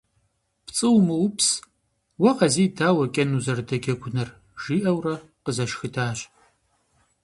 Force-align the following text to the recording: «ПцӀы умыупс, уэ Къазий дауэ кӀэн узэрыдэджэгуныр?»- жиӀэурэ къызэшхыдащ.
«ПцӀы 0.65 0.87
умыупс, 0.97 1.47
уэ 2.21 2.31
Къазий 2.37 2.69
дауэ 2.77 3.05
кӀэн 3.13 3.29
узэрыдэджэгуныр?»- 3.37 4.29
жиӀэурэ 4.61 5.15
къызэшхыдащ. 5.43 6.19